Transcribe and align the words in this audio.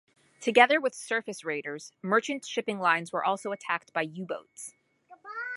Together 0.39 0.79
with 0.81 0.95
surface 0.95 1.45
raiders, 1.45 1.91
merchant 2.01 2.43
shipping 2.43 2.79
lines 2.79 3.11
were 3.11 3.23
also 3.23 3.51
attacked 3.51 3.93
by 3.93 4.01
U-boats. 4.01 4.73